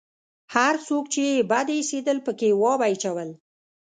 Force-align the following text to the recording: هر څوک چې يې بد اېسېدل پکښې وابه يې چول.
هر 0.55 0.73
څوک 0.87 1.05
چې 1.13 1.21
يې 1.29 1.47
بد 1.51 1.67
اېسېدل 1.77 2.17
پکښې 2.25 2.49
وابه 2.61 2.85
يې 2.91 2.95
چول. 3.03 3.29